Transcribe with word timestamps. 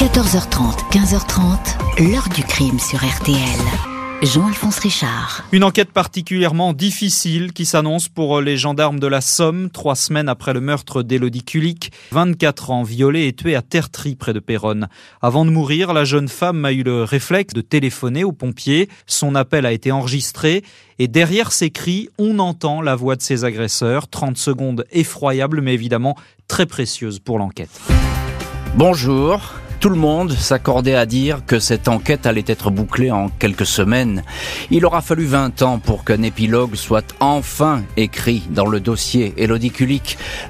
14h30, 0.00 0.90
15h30, 0.92 2.10
l'heure 2.10 2.30
du 2.34 2.42
crime 2.42 2.78
sur 2.78 3.00
RTL. 3.04 3.36
Jean-Alphonse 4.22 4.78
Richard. 4.78 5.44
Une 5.52 5.62
enquête 5.62 5.92
particulièrement 5.92 6.72
difficile 6.72 7.52
qui 7.52 7.66
s'annonce 7.66 8.08
pour 8.08 8.40
les 8.40 8.56
gendarmes 8.56 8.98
de 8.98 9.06
la 9.06 9.20
Somme, 9.20 9.68
trois 9.68 9.96
semaines 9.96 10.30
après 10.30 10.54
le 10.54 10.62
meurtre 10.62 11.02
d'Élodie 11.02 11.44
Kulik, 11.44 11.92
24 12.12 12.70
ans, 12.70 12.82
violée 12.82 13.26
et 13.26 13.34
tuée 13.34 13.54
à 13.54 13.60
Tertry 13.60 14.14
près 14.14 14.32
de 14.32 14.38
Péronne. 14.38 14.88
Avant 15.20 15.44
de 15.44 15.50
mourir, 15.50 15.92
la 15.92 16.04
jeune 16.04 16.28
femme 16.28 16.64
a 16.64 16.72
eu 16.72 16.82
le 16.82 17.04
réflexe 17.04 17.52
de 17.52 17.60
téléphoner 17.60 18.24
aux 18.24 18.32
pompiers. 18.32 18.88
Son 19.06 19.34
appel 19.34 19.66
a 19.66 19.72
été 19.72 19.92
enregistré 19.92 20.64
et 20.98 21.08
derrière 21.08 21.52
ces 21.52 21.68
cris, 21.68 22.08
on 22.16 22.38
entend 22.38 22.80
la 22.80 22.96
voix 22.96 23.16
de 23.16 23.22
ses 23.22 23.44
agresseurs. 23.44 24.08
30 24.08 24.38
secondes 24.38 24.86
effroyables 24.92 25.60
mais 25.60 25.74
évidemment 25.74 26.16
très 26.48 26.64
précieuses 26.64 27.18
pour 27.18 27.38
l'enquête. 27.38 27.82
Bonjour, 28.76 29.42
tout 29.80 29.88
le 29.88 29.96
monde 29.96 30.32
s'accordait 30.32 30.94
à 30.94 31.06
dire 31.06 31.42
que 31.46 31.58
cette 31.58 31.88
enquête 31.88 32.26
allait 32.26 32.44
être 32.46 32.70
bouclée 32.70 33.10
en 33.10 33.30
quelques 33.30 33.64
semaines. 33.64 34.22
Il 34.70 34.84
aura 34.84 35.00
fallu 35.00 35.24
20 35.24 35.62
ans 35.62 35.78
pour 35.78 36.04
qu'un 36.04 36.22
épilogue 36.22 36.74
soit 36.74 37.14
enfin 37.18 37.82
écrit 37.96 38.42
dans 38.50 38.66
le 38.66 38.78
dossier. 38.78 39.32
Elodie 39.38 39.72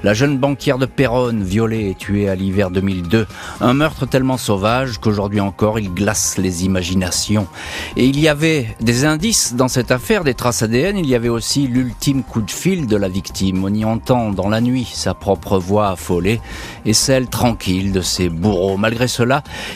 la 0.03 0.13
jeune 0.13 0.37
banquière 0.37 0.77
de 0.77 0.85
Péronne, 0.85 1.43
violée 1.43 1.91
et 1.91 1.95
tuée 1.95 2.27
à 2.27 2.35
l'hiver 2.35 2.71
2002. 2.71 3.25
Un 3.61 3.73
meurtre 3.73 4.05
tellement 4.05 4.37
sauvage 4.37 4.97
qu'aujourd'hui 4.97 5.39
encore 5.39 5.79
il 5.79 5.93
glace 5.93 6.37
les 6.37 6.65
imaginations. 6.65 7.47
Et 7.95 8.05
il 8.05 8.19
y 8.19 8.27
avait 8.27 8.75
des 8.81 9.05
indices 9.05 9.53
dans 9.55 9.69
cette 9.69 9.91
affaire, 9.91 10.25
des 10.25 10.33
traces 10.33 10.63
ADN. 10.63 10.97
Il 10.97 11.07
y 11.07 11.15
avait 11.15 11.29
aussi 11.29 11.67
l'ultime 11.67 12.23
coup 12.23 12.41
de 12.41 12.51
fil 12.51 12.85
de 12.85 12.97
la 12.97 13.07
victime. 13.07 13.63
On 13.63 13.73
y 13.73 13.85
entend 13.85 14.31
dans 14.31 14.49
la 14.49 14.59
nuit 14.59 14.89
sa 14.91 15.13
propre 15.13 15.57
voix 15.57 15.89
affolée 15.89 16.41
et 16.85 16.93
celle 16.93 17.27
tranquille 17.27 17.93
de 17.93 18.01
ses 18.01 18.27
bourreaux. 18.27 18.75
Malgré 18.75 19.07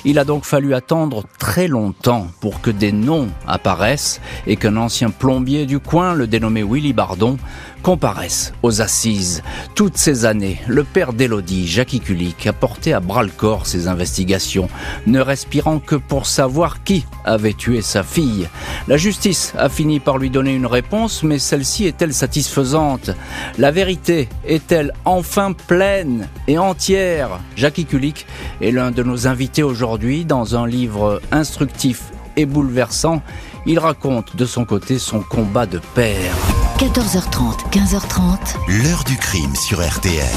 il 0.04 0.20
a 0.20 0.24
donc 0.24 0.46
fallu 0.46 0.74
attendre 0.74 1.24
très 1.38 1.68
longtemps 1.68 2.28
pour 2.42 2.62
que 2.62 2.72
des 2.72 2.92
noms 2.92 3.28
apparaissent 3.48 4.22
et 4.48 4.56
qu'un 4.56 4.78
ancien 4.78 5.10
plombier 5.10 5.66
du 5.66 5.80
coin, 5.80 6.14
le 6.14 6.28
dénommé 6.28 6.64
Willy 6.64 6.94
Bardon, 6.94 7.38
comparaissent 7.86 8.52
aux 8.64 8.82
assises. 8.82 9.44
Toutes 9.76 9.96
ces 9.96 10.26
années, 10.26 10.60
le 10.66 10.84
père 10.84 11.14
d'Élodie, 11.14 11.68
Jackie 11.68 12.00
Kulik, 12.00 12.48
a 12.48 12.52
porté 12.52 12.94
à 12.94 13.00
bras-le-corps 13.00 13.68
ses 13.68 13.88
investigations, 13.88 14.70
ne 15.06 15.20
respirant 15.20 15.78
que 15.78 15.94
pour 15.94 16.26
savoir 16.26 16.84
qui 16.84 17.06
avait 17.26 17.54
tué 17.54 17.84
sa 17.84 18.02
fille. 18.02 18.50
La 18.88 18.98
justice 18.98 19.54
a 19.56 19.70
fini 19.70 20.00
par 20.00 20.18
lui 20.18 20.32
donner 20.32 20.56
une 20.56 20.66
réponse, 20.66 21.22
mais 21.22 21.38
celle-ci 21.38 21.86
est-elle 21.86 22.12
satisfaisante? 22.12 23.12
La 23.60 23.70
vérité 23.70 24.30
est-elle 24.48 24.92
enfin 25.06 25.54
pleine 25.54 26.28
et 26.48 26.58
entière? 26.58 27.40
Jackie 27.56 27.86
Kulik 27.86 28.26
est 28.62 28.72
l'un 28.72 28.90
de 28.90 29.04
nos 29.04 29.28
invités 29.28 29.62
aujourd'hui 29.62 30.26
dans 30.26 30.56
un 30.56 30.66
livre 30.66 31.22
instructif 31.32 32.06
et 32.36 32.48
bouleversant. 32.48 33.22
Il 33.68 33.78
raconte 33.78 34.36
de 34.36 34.46
son 34.48 34.66
côté 34.66 34.98
son 34.98 35.20
combat 35.22 35.68
de 35.68 35.80
père. 35.94 36.65
14h30, 36.78 37.72
15h30. 37.72 38.84
L'heure 38.84 39.06
du 39.06 39.16
crime 39.16 39.56
sur 39.56 39.82
RTL. 39.82 40.28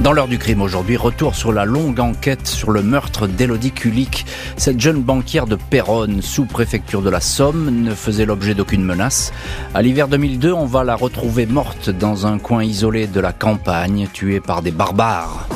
Dans 0.00 0.12
l'heure 0.12 0.28
du 0.28 0.38
crime 0.38 0.60
aujourd'hui, 0.60 0.98
retour 0.98 1.34
sur 1.34 1.50
la 1.50 1.64
longue 1.64 1.98
enquête 1.98 2.46
sur 2.46 2.70
le 2.70 2.82
meurtre 2.82 3.26
d'Élodie 3.26 3.72
Kulik. 3.72 4.26
Cette 4.58 4.78
jeune 4.78 5.00
banquière 5.00 5.46
de 5.46 5.56
Péronne, 5.56 6.20
sous-préfecture 6.20 7.00
de 7.00 7.08
la 7.08 7.20
Somme, 7.20 7.70
ne 7.70 7.94
faisait 7.94 8.26
l'objet 8.26 8.54
d'aucune 8.54 8.84
menace. 8.84 9.32
À 9.72 9.80
l'hiver 9.80 10.08
2002, 10.08 10.52
on 10.52 10.66
va 10.66 10.84
la 10.84 10.94
retrouver 10.94 11.46
morte 11.46 11.88
dans 11.88 12.26
un 12.26 12.38
coin 12.38 12.62
isolé 12.62 13.06
de 13.06 13.20
la 13.20 13.32
campagne, 13.32 14.08
tuée 14.12 14.40
par 14.40 14.60
des 14.60 14.72
barbares. 14.72 15.48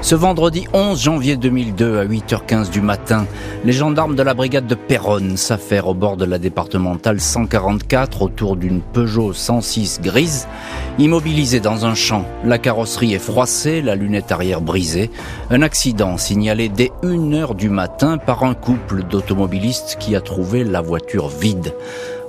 Ce 0.00 0.14
vendredi 0.14 0.64
11 0.72 1.02
janvier 1.02 1.36
2002 1.36 1.98
à 1.98 2.04
8h15 2.04 2.70
du 2.70 2.80
matin, 2.80 3.26
les 3.64 3.72
gendarmes 3.72 4.14
de 4.14 4.22
la 4.22 4.32
brigade 4.32 4.66
de 4.66 4.76
Péronne 4.76 5.36
s'affairent 5.36 5.88
au 5.88 5.94
bord 5.94 6.16
de 6.16 6.24
la 6.24 6.38
départementale 6.38 7.20
144 7.20 8.22
autour 8.22 8.56
d'une 8.56 8.80
Peugeot 8.80 9.32
106 9.32 10.00
grise, 10.00 10.46
immobilisée 10.98 11.58
dans 11.58 11.84
un 11.84 11.94
champ. 11.94 12.24
La 12.44 12.58
carrosserie 12.58 13.12
est 13.12 13.18
froissée, 13.18 13.82
la 13.82 13.96
lunette 13.96 14.30
arrière 14.30 14.60
brisée. 14.60 15.10
Un 15.50 15.62
accident 15.62 16.16
signalé 16.16 16.68
dès 16.68 16.92
1h 17.02 17.56
du 17.56 17.68
matin 17.68 18.18
par 18.18 18.44
un 18.44 18.54
couple 18.54 19.02
d'automobilistes 19.02 19.96
qui 19.98 20.14
a 20.14 20.20
trouvé 20.20 20.62
la 20.62 20.80
voiture 20.80 21.28
vide. 21.28 21.74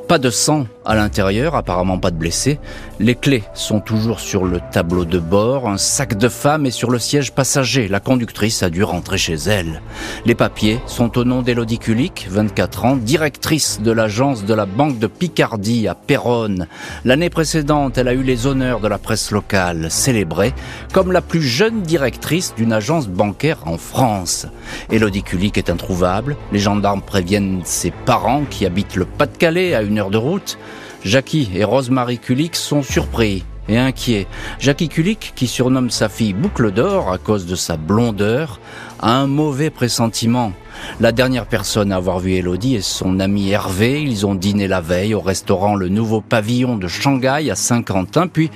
Pas 0.08 0.18
de 0.18 0.32
sang 0.32 0.66
à 0.90 0.96
l'intérieur, 0.96 1.54
apparemment 1.54 2.00
pas 2.00 2.10
de 2.10 2.18
blessés. 2.18 2.60
Les 3.00 3.14
clés 3.14 3.44
sont 3.54 3.80
toujours 3.80 4.20
sur 4.20 4.44
le 4.44 4.60
tableau 4.72 5.06
de 5.06 5.20
bord, 5.20 5.70
un 5.70 5.78
sac 5.78 6.18
de 6.18 6.28
femme 6.28 6.66
est 6.66 6.72
sur 6.72 6.90
le 6.90 6.98
siège 6.98 7.32
passager. 7.32 7.88
La 7.88 8.00
conductrice 8.00 8.64
a 8.64 8.72
dû 8.72 8.84
rentrer 8.84 9.20
chez 9.20 9.36
elle. 9.36 9.84
Les 10.26 10.34
papiers 10.34 10.80
sont 10.88 11.16
au 11.20 11.26
nom 11.26 11.44
d'Élodie 11.44 11.78
Kulik, 11.78 12.28
24 12.32 12.86
ans, 12.86 12.96
directrice 12.96 13.82
de 13.82 13.92
l'agence 13.92 14.46
de 14.46 14.54
la 14.56 14.66
Banque 14.66 14.98
de 14.98 15.06
Picardie 15.06 15.88
à 15.88 15.94
Péronne. 15.94 16.66
L'année 17.06 17.30
précédente, 17.30 18.00
elle 18.00 18.08
a 18.08 18.14
eu 18.14 18.24
les 18.24 18.48
honneurs 18.48 18.80
de 18.80 18.88
la 18.88 18.98
presse 18.98 19.30
locale, 19.30 19.92
célébrée 19.92 20.56
comme 20.92 21.12
la 21.12 21.22
plus 21.22 21.44
jeune 21.44 21.84
directrice 21.84 22.56
d'une 22.58 22.74
agence 22.74 23.08
bancaire 23.08 23.60
en 23.68 23.78
France. 23.78 24.48
Élodie 24.92 25.22
Kulik 25.22 25.60
est 25.60 25.70
introuvable. 25.70 26.36
Les 26.52 26.60
gendarmes 26.60 27.04
préviennent 27.04 27.62
ses 27.64 27.92
parents 27.92 28.44
qui 28.50 28.66
habitent 28.66 28.96
le 28.96 29.06
Pas-de-Calais 29.06 29.76
à 29.76 29.84
une 29.84 30.00
de 30.10 30.18
route, 30.18 30.58
Jackie 31.04 31.50
et 31.56 31.64
Rosemary 31.64 32.20
Kulik 32.20 32.56
sont 32.56 32.84
surpris 32.84 33.44
et 33.70 33.78
inquiets. 33.78 34.28
Jackie 34.60 34.90
Kulik, 34.90 35.34
qui 35.36 35.48
surnomme 35.48 35.90
sa 35.90 36.10
fille 36.10 36.34
Boucle 36.34 36.72
d'Or 36.72 37.12
à 37.12 37.18
cause 37.18 37.46
de 37.46 37.56
sa 37.56 37.78
blondeur, 37.78 38.60
a 39.00 39.16
un 39.16 39.28
mauvais 39.28 39.70
pressentiment. 39.70 40.52
La 41.00 41.12
dernière 41.12 41.46
personne 41.46 41.92
à 41.92 41.98
avoir 41.98 42.20
vu 42.20 42.34
Elodie 42.34 42.76
est 42.76 42.82
son 42.82 43.20
ami 43.20 43.50
Hervé. 43.50 44.02
Ils 44.02 44.26
ont 44.26 44.36
dîné 44.36 44.68
la 44.68 44.82
veille 44.82 45.14
au 45.14 45.22
restaurant 45.22 45.76
Le 45.76 45.88
Nouveau 45.88 46.22
Pavillon 46.22 46.78
de 46.78 46.88
Shanghai 46.88 47.50
à 47.50 47.56
Saint-Quentin, 47.56 48.28
puis 48.28 48.50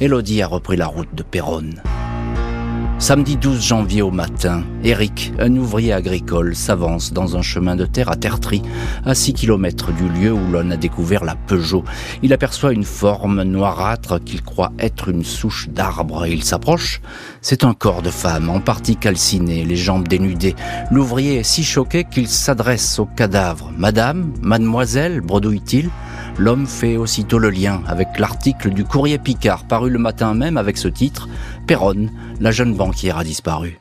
Elodie 0.00 0.42
a 0.42 0.46
repris 0.46 0.76
la 0.76 0.86
route 0.86 1.14
de 1.14 1.22
Péronne. 1.22 1.82
Samedi 3.00 3.36
12 3.36 3.64
janvier 3.64 4.02
au 4.02 4.10
matin, 4.10 4.64
Eric, 4.82 5.32
un 5.38 5.54
ouvrier 5.54 5.92
agricole, 5.92 6.56
s'avance 6.56 7.12
dans 7.12 7.36
un 7.36 7.42
chemin 7.42 7.76
de 7.76 7.86
terre 7.86 8.10
à 8.10 8.16
Tertry, 8.16 8.60
à 9.06 9.14
6 9.14 9.34
km 9.34 9.92
du 9.92 10.08
lieu 10.08 10.32
où 10.32 10.50
l'on 10.50 10.72
a 10.72 10.76
découvert 10.76 11.24
la 11.24 11.36
Peugeot. 11.36 11.84
Il 12.24 12.32
aperçoit 12.32 12.72
une 12.72 12.82
forme 12.82 13.44
noirâtre 13.44 14.22
qu'il 14.22 14.42
croit 14.42 14.72
être 14.80 15.10
une 15.10 15.22
souche 15.22 15.68
d'arbre. 15.68 16.26
Il 16.26 16.42
s'approche. 16.42 17.00
C'est 17.40 17.62
un 17.62 17.72
corps 17.72 18.02
de 18.02 18.10
femme, 18.10 18.50
en 18.50 18.58
partie 18.58 18.96
calciné, 18.96 19.64
les 19.64 19.76
jambes 19.76 20.08
dénudées. 20.08 20.56
L'ouvrier 20.90 21.36
est 21.36 21.44
si 21.44 21.62
choqué 21.62 22.02
qu'il 22.02 22.26
s'adresse 22.26 22.98
au 22.98 23.06
cadavre. 23.06 23.70
Madame, 23.78 24.32
mademoiselle, 24.42 25.20
bredouille-t-il 25.20 25.88
L'homme 26.38 26.68
fait 26.68 26.96
aussitôt 26.96 27.40
le 27.40 27.50
lien 27.50 27.82
avec 27.88 28.16
l'article 28.20 28.70
du 28.70 28.84
courrier 28.84 29.18
Picard 29.18 29.64
paru 29.64 29.90
le 29.90 29.98
matin 29.98 30.34
même 30.34 30.56
avec 30.56 30.78
ce 30.78 30.86
titre 30.86 31.28
Péronne, 31.66 32.12
la 32.40 32.52
jeune 32.52 32.74
banquière 32.74 33.18
a 33.18 33.24
disparu. 33.24 33.80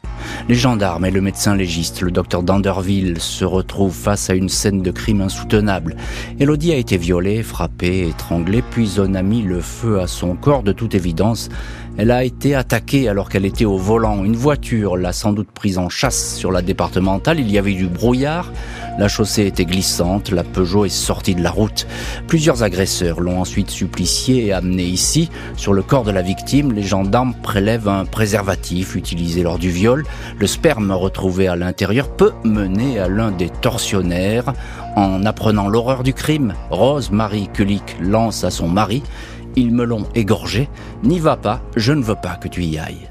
Les 0.50 0.56
gendarmes 0.56 1.06
et 1.06 1.12
le 1.12 1.22
médecin 1.22 1.56
légiste, 1.56 2.02
le 2.02 2.10
docteur 2.10 2.42
Danderville, 2.42 3.22
se 3.22 3.46
retrouvent 3.46 3.96
face 3.96 4.30
à 4.30 4.34
une 4.34 4.50
scène 4.50 4.82
de 4.82 4.92
crime 4.92 5.22
insoutenable. 5.22 5.96
Elodie 6.40 6.74
a 6.74 6.78
été 6.78 6.98
violée, 6.98 7.44
frappée, 7.44 8.08
étranglée, 8.10 8.64
puis 8.72 8.92
on 8.98 9.14
a 9.14 9.22
mis 9.22 9.44
le 9.44 9.62
feu 9.62 10.00
à 10.00 10.08
son 10.08 10.36
corps 10.36 10.64
de 10.64 10.72
toute 10.72 10.96
évidence. 10.96 11.50
Elle 12.00 12.12
a 12.12 12.24
été 12.24 12.54
attaquée 12.54 13.10
alors 13.10 13.28
qu'elle 13.28 13.46
était 13.46 13.66
au 13.66 13.78
volant. 13.78 14.24
Une 14.24 14.36
voiture 14.36 14.98
l'a 14.98 15.14
sans 15.14 15.34
doute 15.34 15.50
prise 15.50 15.80
en 15.80 15.90
chasse 15.90 16.36
sur 16.36 16.52
la 16.52 16.62
départementale. 16.62 17.40
Il 17.40 17.52
y 17.52 17.58
avait 17.58 17.74
du 17.74 17.88
brouillard. 17.88 18.52
La 19.00 19.08
chaussée 19.08 19.48
était 19.48 19.66
glissante, 19.66 20.30
la 20.30 20.44
Peugeot 20.44 20.86
est 20.86 20.90
sortie 20.90 21.34
de 21.34 21.42
la 21.42 21.50
route. 21.50 21.88
Plusieurs 22.28 22.62
agresseurs 22.62 23.20
l'ont 23.20 23.40
ensuite 23.40 23.72
supplicié 23.72 24.46
et 24.46 24.54
amené 24.54 24.84
ici. 24.84 25.32
Sur 25.56 25.74
le 25.74 25.82
corps 25.82 26.04
de 26.04 26.12
la 26.12 26.22
victime, 26.22 26.72
les 26.72 26.84
gendarmes 26.84 27.34
prélèvent 27.42 27.90
un 27.90 28.06
préservatif 28.06 28.96
utilisé 28.96 29.42
lors 29.42 29.58
du 29.58 29.72
viol. 29.72 30.04
Le 30.38 30.46
sperme 30.46 30.92
retrouvé 30.92 31.48
à 31.48 31.56
l'intérieur 31.56 32.10
peut 32.10 32.34
mener 32.44 33.00
à 33.00 33.08
l'un 33.08 33.32
des 33.32 33.50
tortionnaires. 33.50 34.54
En 34.96 35.26
apprenant 35.26 35.68
l'horreur 35.68 36.04
du 36.04 36.14
crime, 36.14 36.54
Rose 36.70 37.12
Marie 37.12 37.50
Kulik 37.54 37.98
lance 38.02 38.44
à 38.44 38.50
son 38.50 38.68
mari 38.68 39.04
Ils 39.58 39.74
me 39.74 39.86
l'ont 39.86 40.06
égorgé. 40.14 40.70
N'y 41.02 41.20
va 41.20 41.36
pas, 41.36 41.64
je 41.76 41.92
ne 41.92 42.04
veux 42.04 42.16
pas 42.16 42.36
que 42.36 42.48
tu 42.48 42.64
y 42.64 42.78
ailles. 42.78 43.10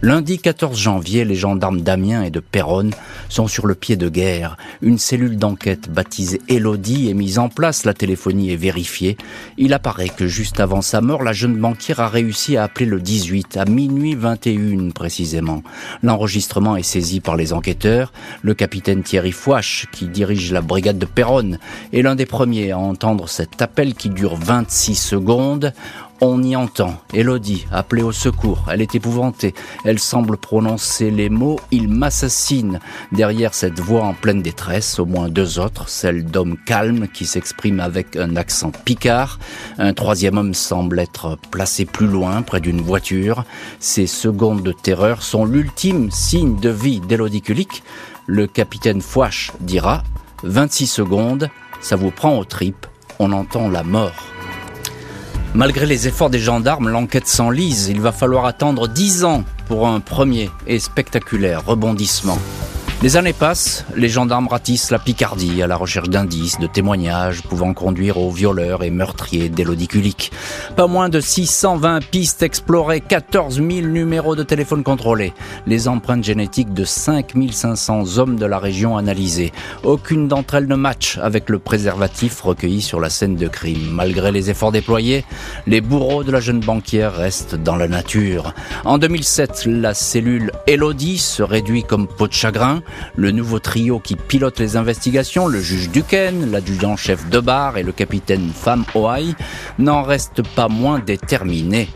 Lundi 0.00 0.38
14 0.38 0.78
janvier, 0.78 1.24
les 1.24 1.34
gendarmes 1.34 1.80
d'Amiens 1.80 2.22
et 2.22 2.30
de 2.30 2.38
Péronne 2.38 2.92
sont 3.28 3.48
sur 3.48 3.66
le 3.66 3.74
pied 3.74 3.96
de 3.96 4.08
guerre. 4.08 4.56
Une 4.80 4.96
cellule 4.96 5.36
d'enquête 5.36 5.90
baptisée 5.90 6.40
Elodie 6.48 7.10
est 7.10 7.14
mise 7.14 7.40
en 7.40 7.48
place, 7.48 7.84
la 7.84 7.94
téléphonie 7.94 8.52
est 8.52 8.56
vérifiée. 8.56 9.16
Il 9.56 9.72
apparaît 9.72 10.08
que 10.08 10.28
juste 10.28 10.60
avant 10.60 10.82
sa 10.82 11.00
mort, 11.00 11.24
la 11.24 11.32
jeune 11.32 11.56
banquière 11.56 11.98
a 11.98 12.08
réussi 12.08 12.56
à 12.56 12.62
appeler 12.62 12.86
le 12.86 13.00
18, 13.00 13.56
à 13.56 13.64
minuit 13.64 14.14
21 14.14 14.90
précisément. 14.90 15.64
L'enregistrement 16.04 16.76
est 16.76 16.84
saisi 16.84 17.18
par 17.18 17.34
les 17.34 17.52
enquêteurs. 17.52 18.12
Le 18.42 18.54
capitaine 18.54 19.02
Thierry 19.02 19.32
Fouache, 19.32 19.86
qui 19.90 20.06
dirige 20.06 20.52
la 20.52 20.60
brigade 20.60 20.98
de 20.98 21.06
Péronne, 21.06 21.58
est 21.92 22.02
l'un 22.02 22.14
des 22.14 22.26
premiers 22.26 22.70
à 22.70 22.78
entendre 22.78 23.28
cet 23.28 23.60
appel 23.62 23.94
qui 23.94 24.10
dure 24.10 24.36
26 24.36 24.94
secondes. 24.94 25.72
On 26.20 26.42
y 26.42 26.56
entend 26.56 26.94
Elodie 27.14 27.66
appeler 27.70 28.02
au 28.02 28.10
secours. 28.10 28.64
Elle 28.72 28.82
est 28.82 28.96
épouvantée. 28.96 29.54
Elle 29.84 30.00
semble 30.00 30.36
prononcer 30.36 31.12
les 31.12 31.28
mots 31.28 31.60
«il 31.70 31.88
m'assassine». 31.88 32.80
Derrière 33.12 33.54
cette 33.54 33.78
voix 33.78 34.02
en 34.02 34.14
pleine 34.14 34.42
détresse, 34.42 34.98
au 34.98 35.06
moins 35.06 35.28
deux 35.28 35.60
autres, 35.60 35.88
celle 35.88 36.24
d'homme 36.24 36.56
calme 36.66 37.06
qui 37.06 37.24
s'exprime 37.24 37.78
avec 37.78 38.16
un 38.16 38.34
accent 38.34 38.72
picard. 38.84 39.38
Un 39.78 39.94
troisième 39.94 40.38
homme 40.38 40.54
semble 40.54 40.98
être 40.98 41.38
placé 41.52 41.84
plus 41.84 42.08
loin, 42.08 42.42
près 42.42 42.60
d'une 42.60 42.80
voiture. 42.80 43.44
Ces 43.78 44.08
secondes 44.08 44.64
de 44.64 44.72
terreur 44.72 45.22
sont 45.22 45.44
l'ultime 45.44 46.10
signe 46.10 46.58
de 46.58 46.70
vie 46.70 46.98
d'Elodie 46.98 47.42
Kulik. 47.42 47.84
Le 48.26 48.48
capitaine 48.48 49.02
Fouache 49.02 49.52
dira 49.60 50.02
«26 50.42 50.88
secondes, 50.88 51.48
ça 51.80 51.94
vous 51.94 52.10
prend 52.10 52.36
aux 52.36 52.44
tripes, 52.44 52.88
on 53.20 53.30
entend 53.30 53.68
la 53.68 53.84
mort». 53.84 54.24
Malgré 55.54 55.86
les 55.86 56.06
efforts 56.06 56.30
des 56.30 56.38
gendarmes, 56.38 56.88
l'enquête 56.88 57.26
s'enlise. 57.26 57.88
Il 57.88 58.00
va 58.00 58.12
falloir 58.12 58.44
attendre 58.44 58.86
dix 58.86 59.24
ans 59.24 59.44
pour 59.66 59.88
un 59.88 60.00
premier 60.00 60.50
et 60.66 60.78
spectaculaire 60.78 61.64
rebondissement. 61.64 62.38
Les 63.00 63.16
années 63.16 63.32
passent, 63.32 63.84
les 63.94 64.08
gendarmes 64.08 64.48
ratissent 64.48 64.90
la 64.90 64.98
Picardie 64.98 65.62
à 65.62 65.68
la 65.68 65.76
recherche 65.76 66.08
d'indices, 66.08 66.58
de 66.58 66.66
témoignages 66.66 67.42
pouvant 67.42 67.72
conduire 67.72 68.18
aux 68.18 68.32
violeurs 68.32 68.82
et 68.82 68.90
meurtriers 68.90 69.48
d'Élodie 69.48 69.86
Kulik. 69.86 70.32
Pas 70.74 70.88
moins 70.88 71.08
de 71.08 71.20
620 71.20 72.00
pistes 72.10 72.42
explorées, 72.42 73.00
14 73.00 73.62
000 73.62 73.86
numéros 73.86 74.34
de 74.34 74.42
téléphone 74.42 74.82
contrôlés, 74.82 75.32
les 75.68 75.86
empreintes 75.86 76.24
génétiques 76.24 76.74
de 76.74 76.82
5500 76.82 78.18
hommes 78.18 78.34
de 78.34 78.46
la 78.46 78.58
région 78.58 78.96
analysées. 78.96 79.52
Aucune 79.84 80.26
d'entre 80.26 80.56
elles 80.56 80.66
ne 80.66 80.74
match 80.74 81.18
avec 81.22 81.50
le 81.50 81.60
préservatif 81.60 82.40
recueilli 82.40 82.82
sur 82.82 82.98
la 82.98 83.10
scène 83.10 83.36
de 83.36 83.46
crime. 83.46 83.90
Malgré 83.92 84.32
les 84.32 84.50
efforts 84.50 84.72
déployés, 84.72 85.24
les 85.68 85.80
bourreaux 85.80 86.24
de 86.24 86.32
la 86.32 86.40
jeune 86.40 86.60
banquière 86.60 87.14
restent 87.14 87.54
dans 87.54 87.76
la 87.76 87.86
nature. 87.86 88.54
En 88.84 88.98
2007, 88.98 89.66
la 89.66 89.94
cellule 89.94 90.50
Elodie 90.66 91.18
se 91.18 91.44
réduit 91.44 91.84
comme 91.84 92.08
peau 92.08 92.26
de 92.26 92.32
chagrin. 92.32 92.82
Le 93.16 93.30
nouveau 93.30 93.58
trio 93.58 93.98
qui 93.98 94.16
pilote 94.16 94.58
les 94.58 94.76
investigations, 94.76 95.46
le 95.46 95.60
juge 95.60 95.90
Duquesne, 95.90 96.50
l'adjudant-chef 96.50 97.28
de 97.28 97.40
bar 97.40 97.76
et 97.76 97.82
le 97.82 97.92
capitaine 97.92 98.50
Femme 98.54 98.84
Oai, 98.94 99.34
n'en 99.78 100.02
restent 100.02 100.46
pas 100.54 100.68
moins 100.68 100.98
déterminés. 100.98 101.88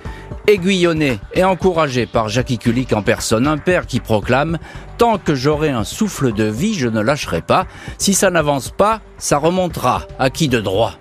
Aiguillonné 0.48 1.20
et 1.34 1.44
encouragé 1.44 2.06
par 2.06 2.28
Jackie 2.28 2.58
Kulik 2.58 2.92
en 2.92 3.02
personne, 3.02 3.46
un 3.46 3.58
père 3.58 3.86
qui 3.86 4.00
proclame 4.00 4.58
Tant 4.98 5.18
que 5.18 5.34
j'aurai 5.34 5.70
un 5.70 5.84
souffle 5.84 6.32
de 6.32 6.44
vie, 6.44 6.74
je 6.74 6.88
ne 6.88 7.00
lâcherai 7.00 7.42
pas. 7.42 7.66
Si 7.98 8.14
ça 8.14 8.30
n'avance 8.30 8.70
pas, 8.70 9.00
ça 9.18 9.38
remontera. 9.38 10.02
À 10.18 10.30
qui 10.30 10.48
de 10.48 10.60
droit? 10.60 10.94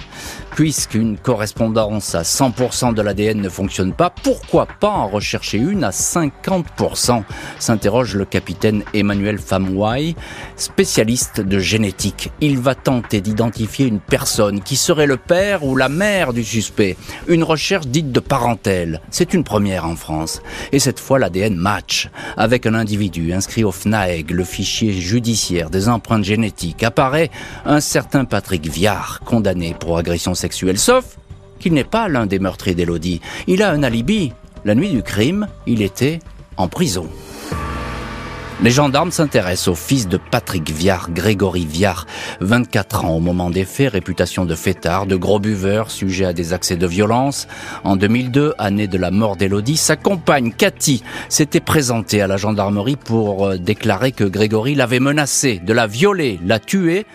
Puisqu'une 0.55 1.17
correspondance 1.17 2.13
à 2.13 2.23
100% 2.23 2.93
de 2.93 3.01
l'ADN 3.01 3.39
ne 3.39 3.49
fonctionne 3.49 3.93
pas, 3.93 4.09
pourquoi 4.09 4.65
pas 4.65 4.89
en 4.89 5.07
rechercher 5.07 5.57
une 5.57 5.83
à 5.83 5.91
50% 5.91 7.23
s'interroge 7.57 8.15
le 8.15 8.25
capitaine 8.25 8.83
Emmanuel 8.93 9.39
Famouai, 9.39 10.15
spécialiste 10.57 11.39
de 11.39 11.57
génétique. 11.57 12.31
Il 12.41 12.59
va 12.59 12.75
tenter 12.75 13.21
d'identifier 13.21 13.85
une 13.87 14.01
personne 14.01 14.61
qui 14.61 14.75
serait 14.75 15.05
le 15.05 15.17
père 15.17 15.63
ou 15.63 15.75
la 15.75 15.87
mère 15.87 16.33
du 16.33 16.43
suspect. 16.43 16.97
Une 17.27 17.43
recherche 17.43 17.87
dite 17.87 18.11
de 18.11 18.19
parentèle. 18.19 19.01
C'est 19.09 19.33
une 19.33 19.45
première 19.45 19.85
en 19.85 19.95
France. 19.95 20.41
Et 20.73 20.79
cette 20.79 20.99
fois, 20.99 21.17
l'ADN 21.17 21.55
match. 21.55 22.09
Avec 22.35 22.65
un 22.65 22.73
individu 22.73 23.33
inscrit 23.33 23.63
au 23.63 23.71
FNAEG, 23.71 24.31
le 24.31 24.43
fichier 24.43 24.91
judiciaire 24.93 25.69
des 25.69 25.87
empreintes 25.87 26.25
génétiques, 26.25 26.83
apparaît 26.83 27.31
un 27.65 27.79
certain 27.79 28.25
Patrick 28.25 28.67
Viard, 28.67 29.21
condamné 29.25 29.75
pour 29.79 29.97
agression 29.97 30.35
sauf 30.77 31.17
qu'il 31.59 31.73
n'est 31.73 31.83
pas 31.83 32.07
l'un 32.07 32.25
des 32.25 32.39
meurtriers 32.39 32.75
d'Elodie. 32.75 33.21
Il 33.47 33.63
a 33.63 33.71
un 33.71 33.83
alibi. 33.83 34.33
La 34.65 34.75
nuit 34.75 34.89
du 34.89 35.01
crime, 35.01 35.47
il 35.65 35.81
était 35.81 36.19
en 36.57 36.67
prison. 36.67 37.07
Les 38.63 38.69
gendarmes 38.69 39.09
s'intéressent 39.09 39.69
au 39.69 39.75
fils 39.75 40.07
de 40.07 40.17
Patrick 40.17 40.69
Viard, 40.69 41.09
Grégory 41.11 41.65
Viard, 41.65 42.05
24 42.41 43.05
ans 43.05 43.15
au 43.15 43.19
moment 43.19 43.49
des 43.49 43.65
faits, 43.65 43.93
réputation 43.93 44.45
de 44.45 44.53
fêtard, 44.53 45.07
de 45.07 45.15
gros 45.15 45.39
buveur, 45.39 45.89
sujet 45.89 46.25
à 46.25 46.33
des 46.33 46.53
accès 46.53 46.75
de 46.75 46.85
violence. 46.85 47.47
En 47.83 47.95
2002, 47.95 48.53
année 48.59 48.87
de 48.87 48.99
la 48.99 49.09
mort 49.09 49.35
d'Elodie, 49.35 49.77
sa 49.77 49.95
compagne 49.95 50.51
Cathy 50.55 51.01
s'était 51.27 51.59
présentée 51.59 52.21
à 52.21 52.27
la 52.27 52.37
gendarmerie 52.37 52.97
pour 52.97 53.47
euh, 53.47 53.57
déclarer 53.57 54.11
que 54.11 54.25
Grégory 54.25 54.75
l'avait 54.75 54.99
menacée, 54.99 55.57
de 55.57 55.73
la 55.73 55.87
violer, 55.87 56.39
la 56.45 56.59
tuer 56.59 57.07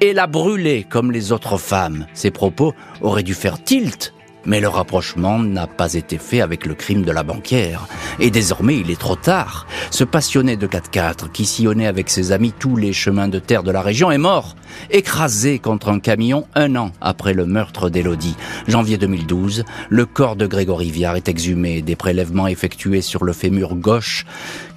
et 0.00 0.12
la 0.12 0.26
brûler 0.26 0.84
comme 0.88 1.12
les 1.12 1.32
autres 1.32 1.58
femmes. 1.58 2.06
Ces 2.14 2.30
propos 2.30 2.74
auraient 3.00 3.22
dû 3.22 3.34
faire 3.34 3.62
tilt 3.62 4.14
mais 4.46 4.60
le 4.60 4.68
rapprochement 4.68 5.38
n'a 5.38 5.66
pas 5.66 5.94
été 5.94 6.18
fait 6.18 6.40
avec 6.40 6.66
le 6.66 6.74
crime 6.74 7.02
de 7.02 7.12
la 7.12 7.22
banquière. 7.22 7.86
Et 8.20 8.30
désormais, 8.30 8.76
il 8.76 8.90
est 8.90 9.00
trop 9.00 9.16
tard. 9.16 9.66
Ce 9.90 10.04
passionné 10.04 10.56
de 10.56 10.66
4x4 10.66 11.30
qui 11.32 11.44
sillonnait 11.44 11.86
avec 11.86 12.10
ses 12.10 12.32
amis 12.32 12.52
tous 12.52 12.76
les 12.76 12.92
chemins 12.92 13.28
de 13.28 13.38
terre 13.38 13.62
de 13.62 13.70
la 13.70 13.82
région 13.82 14.10
est 14.10 14.18
mort, 14.18 14.56
écrasé 14.90 15.58
contre 15.58 15.88
un 15.88 16.00
camion 16.00 16.46
un 16.54 16.76
an 16.76 16.92
après 17.00 17.34
le 17.34 17.46
meurtre 17.46 17.90
d'Élodie. 17.90 18.36
Janvier 18.68 18.98
2012, 18.98 19.64
le 19.88 20.06
corps 20.06 20.36
de 20.36 20.46
Grégory 20.46 20.90
Viard 20.90 21.16
est 21.16 21.28
exhumé. 21.28 21.82
Des 21.82 21.96
prélèvements 21.96 22.46
effectués 22.46 23.02
sur 23.02 23.24
le 23.24 23.32
fémur 23.32 23.74
gauche 23.76 24.26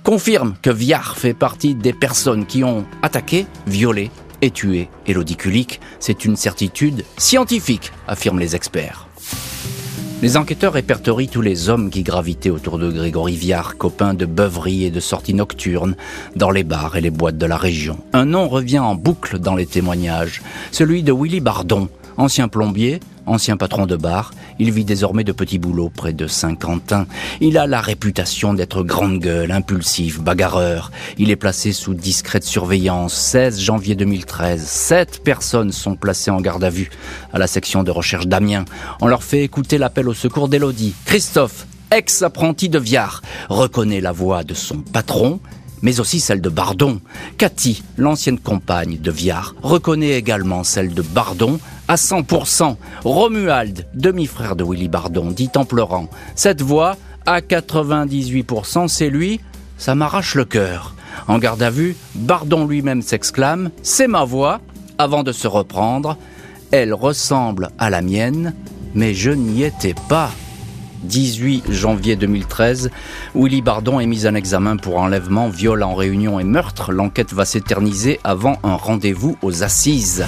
confirment 0.04 0.56
que 0.62 0.70
Viard 0.70 1.18
fait 1.18 1.34
partie 1.34 1.76
des 1.76 1.94
personnes 1.94 2.46
qui 2.46 2.64
ont 2.64 2.86
attaqué, 3.02 3.46
violé 3.66 4.10
et 4.42 4.52
tué 4.52 4.90
Élodie 5.06 5.36
Kulik. 5.36 5.80
C'est 6.00 6.26
une 6.26 6.36
certitude 6.36 7.04
scientifique, 7.18 7.92
affirment 8.08 8.40
les 8.40 8.56
experts. 8.56 9.08
Les 10.24 10.36
enquêteurs 10.36 10.74
répertorient 10.74 11.28
tous 11.28 11.44
les 11.44 11.70
hommes 11.70 11.92
qui 11.92 12.02
gravitaient 12.02 12.50
autour 12.50 12.80
de 12.80 12.90
Grégory 12.90 13.36
Viard, 13.36 13.78
copain 13.78 14.16
de 14.16 14.26
beuveries 14.26 14.86
et 14.86 14.90
de 14.90 15.00
sorties 15.00 15.36
nocturnes 15.36 15.96
dans 16.36 16.50
les 16.50 16.64
bars 16.64 16.98
et 16.98 17.02
les 17.02 17.12
boîtes 17.12 17.38
de 17.38 17.46
la 17.46 17.58
région. 17.58 18.00
Un 18.14 18.26
nom 18.26 18.48
revient 18.50 18.80
en 18.80 18.96
boucle 18.96 19.38
dans 19.38 19.54
les 19.54 19.68
témoignages, 19.68 20.42
celui 20.72 21.04
de 21.04 21.12
Willy 21.14 21.40
Bardon, 21.40 21.88
ancien 22.18 22.48
plombier, 22.48 23.00
ancien 23.28 23.58
patron 23.58 23.86
de 23.86 23.96
bar, 23.96 24.32
il 24.60 24.72
vit 24.72 24.86
désormais 24.86 25.24
de 25.24 25.32
petits 25.32 25.60
boulots 25.60 25.90
près 25.90 26.14
de 26.14 26.28
Saint-Quentin. 26.28 27.06
Il 27.42 27.58
a 27.58 27.68
la 27.68 27.82
réputation 27.82 28.54
d'être 28.54 28.84
grande 28.84 29.20
gueule, 29.20 29.52
impulsif, 29.52 30.20
bagarreur. 30.20 30.92
Il 31.18 31.32
est 31.32 31.36
placé 31.36 31.72
sous 31.74 31.94
discrète 31.94 32.44
surveillance. 32.44 33.14
16 33.14 33.60
janvier 33.60 33.96
2013, 33.96 34.64
sept 34.64 35.24
personnes 35.24 35.72
sont 35.72 35.96
placées 35.96 36.32
en 36.32 36.42
garde 36.42 36.64
à 36.64 36.70
vue 36.70 36.90
à 37.34 37.40
la 37.40 37.48
section 37.48 37.84
de 37.84 37.92
recherche 37.92 38.28
d'Amiens. 38.28 38.66
On 39.02 39.08
leur 39.08 39.24
fait 39.24 39.44
écouter 39.44 39.78
l'appel 39.78 40.10
au 40.10 40.14
secours 40.14 40.48
d'Elodie. 40.48 40.94
Christophe, 41.06 41.68
ex-apprenti 41.92 42.70
de 42.70 42.80
Viard, 42.80 43.22
reconnaît 43.50 44.02
la 44.02 44.12
voix 44.12 44.44
de 44.44 44.54
son 44.54 44.78
patron 44.78 45.40
mais 45.82 46.00
aussi 46.00 46.20
celle 46.20 46.42
de 46.42 46.50
Bardon. 46.50 47.00
Cathy, 47.38 47.84
l'ancienne 47.98 48.40
compagne 48.40 48.98
de 48.98 49.12
Viard, 49.12 49.56
reconnaît 49.62 50.14
également 50.14 50.64
celle 50.64 50.94
de 50.94 51.02
Bardon 51.02 51.60
à 51.88 51.96
100%. 51.96 52.76
Romuald, 53.04 53.88
demi-frère 53.94 54.56
de 54.56 54.64
Willy 54.64 54.88
Bardon, 54.88 55.32
dit 55.32 55.50
en 55.56 55.66
pleurant, 55.66 56.10
cette 56.36 56.62
voix, 56.62 56.98
à 57.26 57.42
98%, 57.42 58.88
c'est 58.88 59.10
lui, 59.10 59.40
ça 59.78 59.96
m'arrache 59.96 60.36
le 60.36 60.46
cœur. 60.46 60.96
En 61.28 61.40
garde 61.40 61.62
à 61.62 61.70
vue, 61.70 61.96
Bardon 62.16 62.66
lui-même 62.66 63.02
s'exclame, 63.02 63.72
c'est 63.84 64.08
ma 64.08 64.24
voix, 64.24 64.62
avant 64.98 65.24
de 65.24 65.32
se 65.32 65.48
reprendre, 65.48 66.18
elle 66.72 66.94
ressemble 66.94 67.70
à 67.78 67.90
la 67.90 68.02
mienne, 68.02 68.54
mais 68.94 69.14
je 69.14 69.32
n'y 69.32 69.64
étais 69.64 69.96
pas. 70.10 70.32
18 71.04 71.72
janvier 71.72 72.16
2013, 72.16 72.90
Willy 73.36 73.62
Bardon 73.62 74.00
est 74.00 74.08
mis 74.08 74.26
en 74.26 74.36
examen 74.36 74.78
pour 74.78 74.98
enlèvement, 74.98 75.48
viol 75.48 75.84
en 75.84 75.94
réunion 75.94 76.40
et 76.40 76.44
meurtre. 76.44 76.92
L'enquête 76.92 77.34
va 77.34 77.46
s'éterniser 77.46 78.20
avant 78.24 78.58
un 78.64 78.76
rendez-vous 78.76 79.38
aux 79.42 79.64
assises. 79.64 80.26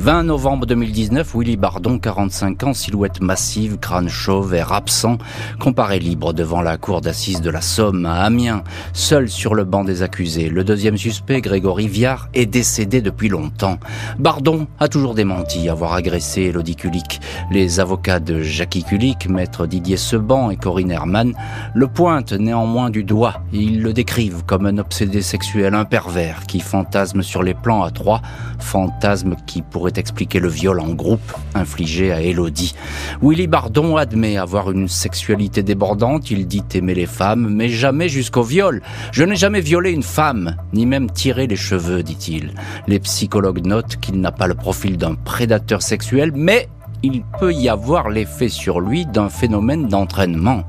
20 0.00 0.22
novembre 0.22 0.64
2019, 0.64 1.34
Willy 1.34 1.58
Bardon, 1.58 1.98
45 1.98 2.62
ans, 2.62 2.72
silhouette 2.72 3.20
massive, 3.20 3.76
crâne 3.76 4.08
chauve, 4.08 4.54
air 4.54 4.72
absent, 4.72 5.18
comparé 5.58 5.98
libre 5.98 6.32
devant 6.32 6.62
la 6.62 6.78
cour 6.78 7.02
d'assises 7.02 7.42
de 7.42 7.50
la 7.50 7.60
Somme 7.60 8.06
à 8.06 8.22
Amiens, 8.22 8.64
seul 8.94 9.28
sur 9.28 9.54
le 9.54 9.64
banc 9.64 9.84
des 9.84 10.02
accusés. 10.02 10.48
Le 10.48 10.64
deuxième 10.64 10.96
suspect, 10.96 11.42
Grégory 11.42 11.86
Viard, 11.86 12.30
est 12.32 12.46
décédé 12.46 13.02
depuis 13.02 13.28
longtemps. 13.28 13.78
Bardon 14.18 14.66
a 14.78 14.88
toujours 14.88 15.12
démenti 15.12 15.68
avoir 15.68 15.92
agressé 15.92 16.44
Elodie 16.44 16.76
Kulik. 16.76 17.20
Les 17.50 17.78
avocats 17.78 18.20
de 18.20 18.40
Jackie 18.40 18.84
Kulik, 18.84 19.28
maître 19.28 19.66
Didier 19.66 19.98
Seban 19.98 20.50
et 20.50 20.56
Corinne 20.56 20.92
Herman, 20.92 21.34
le 21.74 21.88
pointent 21.88 22.32
néanmoins 22.32 22.88
du 22.88 23.04
doigt. 23.04 23.42
Ils 23.52 23.82
le 23.82 23.92
décrivent 23.92 24.44
comme 24.46 24.64
un 24.64 24.78
obsédé 24.78 25.20
sexuel, 25.20 25.74
un 25.74 25.84
pervers 25.84 26.46
qui 26.46 26.60
fantasme 26.60 27.20
sur 27.20 27.42
les 27.42 27.52
plans 27.52 27.82
à 27.82 27.90
trois, 27.90 28.22
fantasme 28.58 29.36
qui 29.46 29.60
pourrait 29.60 29.89
expliquer 29.96 30.40
le 30.40 30.48
viol 30.48 30.80
en 30.80 30.90
groupe 30.90 31.32
infligé 31.54 32.12
à 32.12 32.20
Elodie. 32.20 32.74
Willy 33.22 33.46
Bardon 33.46 33.96
admet 33.96 34.36
avoir 34.36 34.70
une 34.70 34.88
sexualité 34.88 35.62
débordante, 35.62 36.30
il 36.30 36.46
dit 36.46 36.64
aimer 36.74 36.94
les 36.94 37.06
femmes, 37.06 37.48
mais 37.54 37.68
jamais 37.68 38.08
jusqu'au 38.08 38.42
viol. 38.42 38.82
Je 39.12 39.24
n'ai 39.24 39.36
jamais 39.36 39.60
violé 39.60 39.90
une 39.90 40.02
femme, 40.02 40.56
ni 40.72 40.86
même 40.86 41.10
tiré 41.10 41.46
les 41.46 41.56
cheveux, 41.56 42.02
dit-il. 42.02 42.54
Les 42.86 42.98
psychologues 43.00 43.64
notent 43.64 43.96
qu'il 44.00 44.20
n'a 44.20 44.32
pas 44.32 44.46
le 44.46 44.54
profil 44.54 44.96
d'un 44.96 45.14
prédateur 45.14 45.82
sexuel, 45.82 46.32
mais 46.34 46.68
il 47.02 47.22
peut 47.38 47.52
y 47.52 47.68
avoir 47.68 48.10
l'effet 48.10 48.48
sur 48.48 48.80
lui 48.80 49.06
d'un 49.06 49.28
phénomène 49.28 49.88
d'entraînement. 49.88 50.64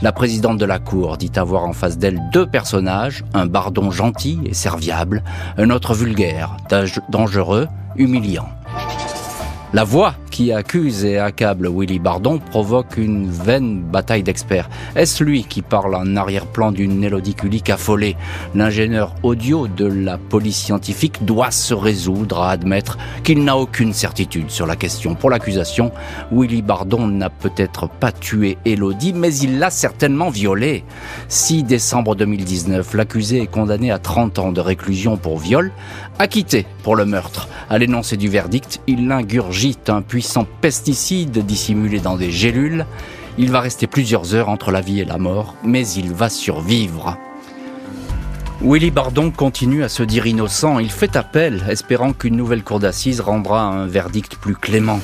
La 0.00 0.12
présidente 0.12 0.58
de 0.58 0.64
la 0.64 0.78
Cour 0.78 1.16
dit 1.16 1.32
avoir 1.36 1.64
en 1.64 1.72
face 1.72 1.98
d'elle 1.98 2.20
deux 2.32 2.46
personnages, 2.46 3.24
un 3.34 3.46
bardon 3.46 3.90
gentil 3.90 4.38
et 4.44 4.54
serviable, 4.54 5.22
un 5.58 5.70
autre 5.70 5.94
vulgaire, 5.94 6.56
dangereux, 7.08 7.68
humiliant. 7.96 8.48
La 9.74 9.84
voix 9.84 10.16
qui 10.30 10.52
accuse 10.52 11.06
et 11.06 11.18
accable 11.18 11.70
Willy 11.74 11.98
Bardon 11.98 12.38
provoque 12.38 12.98
une 12.98 13.30
vaine 13.30 13.80
bataille 13.80 14.22
d'experts. 14.22 14.68
Est-ce 14.96 15.24
lui 15.24 15.44
qui 15.44 15.62
parle 15.62 15.94
en 15.94 16.14
arrière-plan 16.14 16.72
d'une 16.72 17.02
élodie 17.02 17.36
affolée? 17.68 18.16
L'ingénieur 18.54 19.14
audio 19.22 19.68
de 19.68 19.86
la 19.86 20.18
police 20.18 20.58
scientifique 20.58 21.24
doit 21.24 21.50
se 21.50 21.72
résoudre 21.72 22.42
à 22.42 22.50
admettre 22.50 22.98
qu'il 23.24 23.44
n'a 23.44 23.56
aucune 23.56 23.94
certitude 23.94 24.50
sur 24.50 24.66
la 24.66 24.76
question. 24.76 25.14
Pour 25.14 25.30
l'accusation, 25.30 25.90
Willy 26.32 26.60
Bardon 26.60 27.06
n'a 27.06 27.30
peut-être 27.30 27.88
pas 27.88 28.12
tué 28.12 28.58
Elodie, 28.66 29.14
mais 29.14 29.34
il 29.36 29.58
l'a 29.58 29.70
certainement 29.70 30.28
violée. 30.28 30.84
6 31.28 31.62
décembre 31.62 32.14
2019, 32.14 32.92
l'accusé 32.92 33.40
est 33.40 33.46
condamné 33.46 33.90
à 33.90 33.98
30 33.98 34.38
ans 34.38 34.52
de 34.52 34.60
réclusion 34.60 35.16
pour 35.16 35.38
viol, 35.38 35.72
acquitté 36.18 36.66
pour 36.82 36.94
le 36.94 37.06
meurtre. 37.06 37.48
À 37.70 37.78
l'énoncé 37.78 38.18
du 38.18 38.28
verdict, 38.28 38.80
il 38.86 39.06
un 39.88 40.02
puissant 40.02 40.44
pesticide 40.60 41.46
dissimulé 41.46 42.00
dans 42.00 42.16
des 42.16 42.32
gélules. 42.32 42.84
Il 43.38 43.50
va 43.52 43.60
rester 43.60 43.86
plusieurs 43.86 44.34
heures 44.34 44.48
entre 44.48 44.72
la 44.72 44.80
vie 44.80 45.00
et 45.00 45.04
la 45.04 45.18
mort, 45.18 45.54
mais 45.62 45.88
il 45.88 46.12
va 46.12 46.28
survivre. 46.28 47.16
Willy 48.60 48.90
Bardon 48.90 49.30
continue 49.30 49.84
à 49.84 49.88
se 49.88 50.02
dire 50.02 50.26
innocent. 50.26 50.80
Il 50.80 50.90
fait 50.90 51.14
appel, 51.16 51.64
espérant 51.68 52.12
qu'une 52.12 52.36
nouvelle 52.36 52.64
cour 52.64 52.80
d'assises 52.80 53.20
rendra 53.20 53.62
un 53.62 53.86
verdict 53.86 54.36
plus 54.36 54.56
clément. 54.56 55.00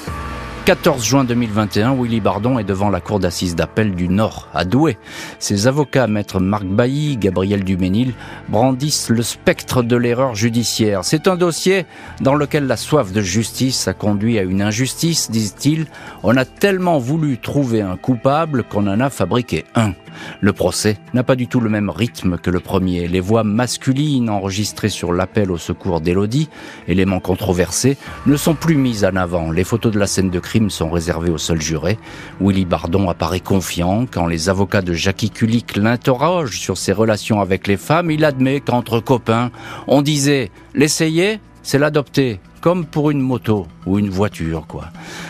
14 0.69 1.03
juin 1.03 1.25
2021, 1.25 1.95
Willy 1.95 2.21
Bardon 2.21 2.59
est 2.59 2.65
devant 2.65 2.91
la 2.91 3.01
cour 3.01 3.21
d'assises 3.21 3.57
d'appel 3.57 3.95
du 3.95 4.07
Nord, 4.11 4.49
à 4.53 4.67
Douai. 4.67 4.99
Ses 5.39 5.67
avocats, 5.67 6.07
maître 6.07 6.41
Marc 6.41 6.67
Bailly, 6.67 7.17
Gabriel 7.17 7.65
Duménil, 7.65 8.13
brandissent 8.51 9.09
le 9.09 9.23
spectre 9.23 9.83
de 9.83 9.97
l'erreur 9.97 10.35
judiciaire. 10.35 11.07
C'est 11.07 11.27
un 11.27 11.37
dossier 11.37 11.87
dans 12.21 12.35
lequel 12.35 12.67
la 12.67 12.77
soif 12.77 13.13
de 13.13 13.23
justice 13.23 13.89
a 13.89 13.95
conduit 13.95 14.39
à 14.39 14.43
une 14.43 14.61
injustice, 14.61 15.31
disent-ils. 15.31 15.87
On 16.23 16.37
a 16.37 16.45
tellement 16.45 16.99
voulu 16.99 17.39
trouver 17.39 17.81
un 17.81 17.97
coupable 17.97 18.63
qu'on 18.63 18.89
en 18.89 19.01
a 19.01 19.09
fabriqué 19.09 19.65
un. 19.75 19.95
Le 20.41 20.53
procès 20.53 20.99
n'a 21.15 21.23
pas 21.23 21.37
du 21.37 21.47
tout 21.47 21.61
le 21.61 21.71
même 21.71 21.91
rythme 21.91 22.39
que 22.39 22.51
le 22.51 22.61
premier. 22.61 23.09
Les 23.09 23.21
voix 23.21 23.45
masculines 23.45 24.31
enregistrées 24.31 24.89
sur 24.89 25.13
l'appel 25.13 25.51
au 25.51 25.59
secours 25.59 26.01
d'Élodie, 26.01 26.49
élément 26.89 27.21
controversé, 27.21 27.97
ne 28.27 28.37
sont 28.37 28.55
plus 28.55 28.77
mises 28.77 29.05
en 29.05 29.17
avant. 29.17 29.51
Les 29.51 29.65
photos 29.65 29.93
de 29.93 29.99
la 29.99 30.07
scène 30.07 30.31
de 30.31 30.41
crime 30.41 30.58
sont 30.69 30.91
réservées 30.91 31.31
au 31.31 31.39
seul 31.39 31.61
juré. 31.61 31.99
Willy 32.41 32.65
Bardon 32.65 33.09
apparaît 33.09 33.41
confiant 33.41 34.07
quand 34.11 34.27
les 34.27 34.49
avocats 34.49 34.83
de 34.83 34.93
Jackie 34.93 35.31
Kulik 35.31 35.77
l'interrogent 35.77 36.59
sur 36.59 36.77
ses 36.77 36.93
relations 36.93 37.41
avec 37.41 37.67
les 37.69 37.77
femmes. 37.77 38.11
Il 38.11 38.25
admet 38.25 38.61
qu'entre 38.61 38.99
copains, 38.99 39.51
on 39.87 40.03
disait 40.03 40.51
l'essayer, 40.75 41.41
c'est 41.63 41.79
l'adopter 41.79 42.41
comme 42.61 42.87
pour 42.87 43.11
une 43.11 43.21
moto 43.21 43.67
ou 43.87 43.99
une 43.99 44.11
voiture, 44.11 44.67
quoi. 44.67 44.87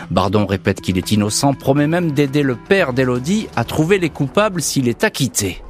Bardon 0.09 0.45
répète 0.45 0.81
qu'il 0.81 0.97
est 0.97 1.11
innocent, 1.11 1.53
promet 1.53 1.87
même 1.87 2.11
d'aider 2.11 2.41
le 2.41 2.55
père 2.55 2.93
d'Elodie 2.93 3.47
à 3.55 3.63
trouver 3.63 3.99
les 3.99 4.09
coupables 4.09 4.61
s'il 4.61 4.87
est 4.87 5.03
acquitté. 5.03 5.61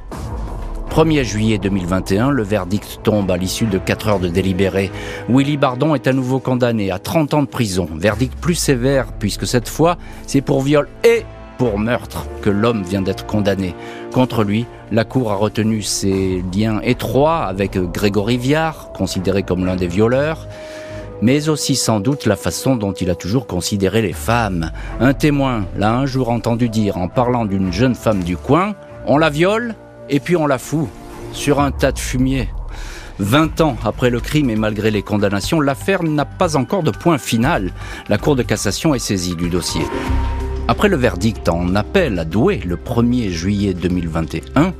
1er 0.90 1.22
juillet 1.22 1.58
2021, 1.58 2.30
le 2.30 2.42
verdict 2.42 2.98
tombe 3.04 3.30
à 3.30 3.36
l'issue 3.36 3.66
de 3.66 3.78
4 3.78 4.08
heures 4.08 4.18
de 4.18 4.26
délibéré. 4.26 4.90
Willy 5.28 5.56
Bardon 5.56 5.94
est 5.94 6.08
à 6.08 6.12
nouveau 6.12 6.40
condamné 6.40 6.90
à 6.90 6.98
30 6.98 7.34
ans 7.34 7.42
de 7.42 7.46
prison. 7.46 7.88
Verdict 7.94 8.34
plus 8.40 8.56
sévère 8.56 9.12
puisque 9.12 9.46
cette 9.46 9.68
fois, 9.68 9.98
c'est 10.26 10.40
pour 10.40 10.62
viol 10.62 10.88
et 11.04 11.24
pour 11.58 11.78
meurtre 11.78 12.26
que 12.42 12.50
l'homme 12.50 12.82
vient 12.82 13.02
d'être 13.02 13.24
condamné. 13.24 13.74
Contre 14.12 14.42
lui, 14.42 14.66
la 14.90 15.04
Cour 15.04 15.30
a 15.30 15.36
retenu 15.36 15.80
ses 15.82 16.42
liens 16.54 16.80
étroits 16.82 17.44
avec 17.44 17.78
Grégory 17.78 18.36
Viard, 18.36 18.90
considéré 18.92 19.44
comme 19.44 19.64
l'un 19.64 19.76
des 19.76 19.86
violeurs, 19.86 20.48
mais 21.22 21.48
aussi 21.48 21.76
sans 21.76 22.00
doute 22.00 22.26
la 22.26 22.36
façon 22.36 22.74
dont 22.74 22.92
il 22.92 23.10
a 23.10 23.14
toujours 23.14 23.46
considéré 23.46 24.02
les 24.02 24.12
femmes. 24.12 24.72
Un 24.98 25.12
témoin 25.12 25.66
l'a 25.78 25.94
un 25.94 26.06
jour 26.06 26.30
entendu 26.30 26.68
dire 26.68 26.98
en 26.98 27.06
parlant 27.06 27.44
d'une 27.44 27.72
jeune 27.72 27.94
femme 27.94 28.24
du 28.24 28.36
coin, 28.36 28.74
on 29.06 29.18
la 29.18 29.30
viole? 29.30 29.76
Et 30.10 30.20
puis 30.20 30.36
on 30.36 30.46
la 30.46 30.58
fout 30.58 30.88
sur 31.32 31.60
un 31.60 31.70
tas 31.70 31.92
de 31.92 31.98
fumier. 31.98 32.48
Vingt 33.18 33.60
ans 33.60 33.76
après 33.84 34.10
le 34.10 34.20
crime 34.20 34.50
et 34.50 34.56
malgré 34.56 34.90
les 34.90 35.02
condamnations, 35.02 35.60
l'affaire 35.60 36.02
n'a 36.02 36.24
pas 36.24 36.56
encore 36.56 36.82
de 36.82 36.90
point 36.90 37.18
final. 37.18 37.72
La 38.08 38.18
Cour 38.18 38.34
de 38.34 38.42
cassation 38.42 38.94
est 38.94 38.98
saisie 38.98 39.36
du 39.36 39.48
dossier. 39.48 39.82
Après 40.68 40.88
le 40.88 40.96
verdict 40.96 41.48
en 41.48 41.74
appel 41.74 42.18
à 42.18 42.24
Douai 42.24 42.60
le 42.64 42.76
1er 42.76 43.28
juillet 43.30 43.74
2021, 43.74 44.72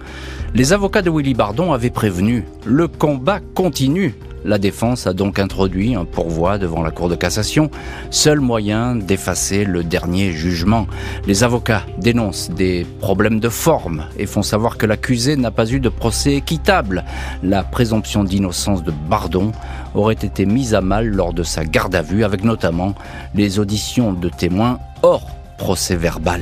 les 0.55 0.73
avocats 0.73 1.03
de 1.03 1.11
Willy 1.11 1.35
Bardon 1.35 1.73
avaient 1.73 1.91
prévenu, 1.91 2.45
le 2.65 2.89
combat 2.89 3.41
continue. 3.55 4.15
La 4.45 4.59
défense 4.59 5.07
a 5.07 5.13
donc 5.13 5.39
introduit 5.39 5.95
un 5.95 6.07
pourvoi 6.07 6.57
devant 6.57 6.83
la 6.83 6.91
Cour 6.91 7.11
de 7.11 7.15
cassation, 7.15 7.71
seul 8.11 8.41
moyen 8.41 8.97
d'effacer 8.97 9.65
le 9.65 9.85
dernier 9.85 10.33
jugement. 10.33 10.87
Les 11.27 11.45
avocats 11.45 11.83
dénoncent 11.99 12.51
des 12.51 12.87
problèmes 13.01 13.39
de 13.39 13.51
forme 13.51 14.07
et 14.19 14.27
font 14.27 14.43
savoir 14.43 14.79
que 14.79 14.87
l'accusé 14.87 15.37
n'a 15.37 15.51
pas 15.51 15.71
eu 15.71 15.79
de 15.79 15.91
procès 15.91 16.35
équitable. 16.35 17.05
La 17.43 17.63
présomption 17.63 18.25
d'innocence 18.25 18.83
de 18.83 18.93
Bardon 19.11 19.53
aurait 19.95 20.15
été 20.15 20.47
mise 20.47 20.75
à 20.75 20.81
mal 20.81 21.07
lors 21.07 21.35
de 21.35 21.43
sa 21.43 21.65
garde 21.65 21.95
à 21.95 22.03
vue, 22.03 22.25
avec 22.25 22.43
notamment 22.43 22.95
les 23.35 23.59
auditions 23.59 24.15
de 24.15 24.31
témoins 24.31 24.79
hors 25.03 25.29
procès 25.59 25.97
verbal. 25.97 26.41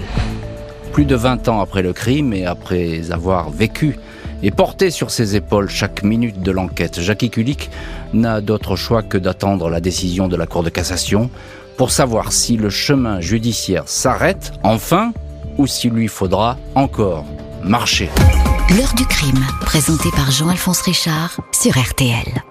Plus 0.99 1.05
de 1.05 1.15
20 1.15 1.47
ans 1.47 1.61
après 1.61 1.83
le 1.83 1.93
crime 1.93 2.33
et 2.33 2.45
après 2.45 3.13
avoir 3.13 3.51
vécu 3.51 3.97
et 4.43 4.51
porter 4.51 4.91
sur 4.91 5.13
ses 5.13 5.37
épaules 5.37 5.69
chaque 5.69 6.03
minute 6.03 6.43
de 6.43 6.51
l'enquête. 6.51 7.01
Jackie 7.01 7.31
Kulik 7.31 7.71
n'a 8.13 8.41
d'autre 8.41 8.75
choix 8.75 9.05
que 9.05 9.17
d'attendre 9.17 9.71
la 9.71 9.81
décision 9.81 10.27
de 10.27 10.35
la 10.35 10.49
Cour 10.49 10.65
de 10.65 10.71
cassation 10.71 11.31
pour 11.77 11.93
savoir 11.93 12.33
si 12.33 12.57
le 12.57 12.69
chemin 12.69 13.21
judiciaire 13.21 13.85
s'arrête 13.87 14.51
enfin 14.65 15.13
ou 15.57 15.69
s'il 15.69 15.93
lui 15.93 16.09
faudra 16.09 16.59
encore 16.75 17.25
marcher. 17.63 18.11
L'heure 18.77 18.95
du 18.97 19.07
crime, 19.07 19.47
présenté 19.61 20.09
par 20.17 20.33
Jean-Alphonse 20.33 20.81
Richard 20.81 21.41
sur 21.53 21.79
RTL. 21.79 22.43